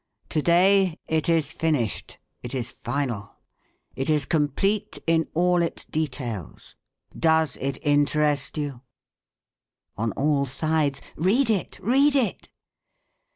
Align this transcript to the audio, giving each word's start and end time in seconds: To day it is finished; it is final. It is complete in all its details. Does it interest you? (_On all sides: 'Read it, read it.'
To 0.29 0.41
day 0.41 0.97
it 1.07 1.29
is 1.29 1.51
finished; 1.51 2.17
it 2.41 2.55
is 2.55 2.71
final. 2.71 3.35
It 3.95 4.09
is 4.09 4.25
complete 4.25 4.97
in 5.05 5.27
all 5.35 5.61
its 5.61 5.85
details. 5.85 6.75
Does 7.15 7.55
it 7.57 7.77
interest 7.85 8.57
you? 8.57 8.81
(_On 9.99 10.11
all 10.17 10.47
sides: 10.47 11.03
'Read 11.15 11.51
it, 11.51 11.77
read 11.83 12.15
it.' 12.15 12.49